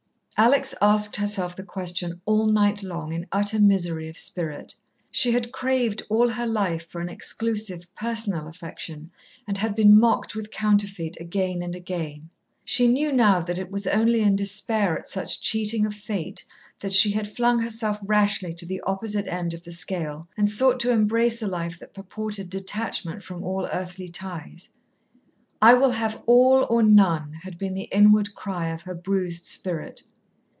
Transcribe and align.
Alex 0.37 0.73
asked 0.81 1.17
herself 1.17 1.55
the 1.55 1.61
question 1.63 2.19
all 2.25 2.47
night 2.47 2.81
long 2.81 3.13
in 3.13 3.27
utter 3.31 3.59
misery 3.59 4.09
of 4.09 4.17
spirit. 4.17 4.73
She 5.11 5.33
had 5.33 5.51
craved 5.51 6.01
all 6.09 6.29
her 6.29 6.47
life 6.47 6.87
for 6.87 6.99
an 6.99 7.09
exclusive, 7.09 7.85
personal 7.93 8.47
affection, 8.47 9.11
and 9.47 9.59
had 9.59 9.75
been 9.75 9.99
mocked 9.99 10.33
with 10.33 10.49
counterfeit 10.49 11.15
again 11.21 11.61
and 11.61 11.75
again. 11.75 12.31
She 12.65 12.87
knew 12.87 13.11
now 13.11 13.39
that 13.41 13.59
it 13.59 13.69
was 13.69 13.85
only 13.85 14.21
in 14.21 14.35
despair 14.35 14.97
at 14.97 15.07
such 15.07 15.43
cheating 15.43 15.85
of 15.85 15.93
fate 15.93 16.43
that 16.79 16.91
she 16.91 17.11
had 17.11 17.27
flung 17.35 17.59
herself 17.61 17.99
rashly 18.01 18.51
to 18.55 18.65
the 18.65 18.81
opposite 18.81 19.27
end 19.27 19.53
of 19.53 19.61
the 19.63 19.71
scale, 19.71 20.27
and 20.35 20.49
sought 20.49 20.79
to 20.79 20.91
embrace 20.91 21.43
a 21.43 21.47
life 21.47 21.77
that 21.77 21.93
purported 21.93 22.49
detachment 22.49 23.21
from 23.21 23.43
all 23.43 23.69
earthly 23.71 24.09
ties. 24.09 24.69
"I 25.61 25.75
will 25.75 25.91
have 25.91 26.23
all 26.25 26.65
or 26.67 26.81
none" 26.81 27.33
had 27.43 27.59
been 27.59 27.75
the 27.75 27.83
inward 27.91 28.33
cry 28.33 28.69
of 28.69 28.81
her 28.83 28.95
bruised 28.95 29.45
spirit. 29.45 30.01